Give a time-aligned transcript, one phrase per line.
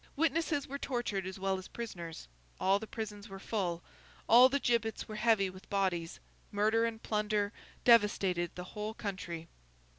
[0.15, 2.27] Witnesses were tortured as well as prisoners.
[2.59, 3.83] All the prisons were full;
[4.27, 6.19] all the gibbets were heavy with bodies;
[6.51, 9.47] murder and plunder devastated the whole country.